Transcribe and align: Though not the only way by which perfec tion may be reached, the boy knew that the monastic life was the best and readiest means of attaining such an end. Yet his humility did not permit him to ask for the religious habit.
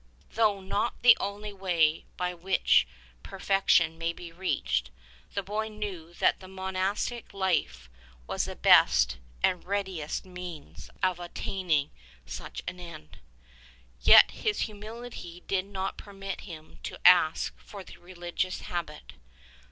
Though 0.31 0.61
not 0.61 1.03
the 1.03 1.15
only 1.19 1.53
way 1.53 2.05
by 2.17 2.33
which 2.33 2.87
perfec 3.21 3.67
tion 3.69 3.99
may 3.99 4.13
be 4.13 4.31
reached, 4.31 4.89
the 5.35 5.43
boy 5.43 5.67
knew 5.67 6.15
that 6.15 6.39
the 6.39 6.47
monastic 6.47 7.35
life 7.35 7.87
was 8.25 8.45
the 8.45 8.55
best 8.55 9.19
and 9.43 9.63
readiest 9.63 10.25
means 10.25 10.89
of 11.03 11.19
attaining 11.19 11.91
such 12.25 12.63
an 12.67 12.79
end. 12.79 13.19
Yet 14.01 14.31
his 14.31 14.61
humility 14.61 15.43
did 15.47 15.65
not 15.65 15.99
permit 15.99 16.41
him 16.41 16.79
to 16.81 16.97
ask 17.07 17.55
for 17.59 17.83
the 17.83 17.97
religious 17.97 18.61
habit. 18.61 19.13